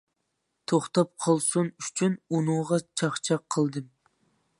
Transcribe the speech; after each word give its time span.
توختاپ 0.71 1.11
قالسۇن 1.25 1.69
ئۈچۈن 1.83 2.15
ئۇنىڭغا 2.37 2.79
چاقچاق 3.03 3.45
قىلدىم. 3.57 3.87